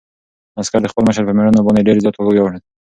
[0.59, 2.63] عسکر د خپل مشر په مېړانه باندې ډېر زیات وویاړېد.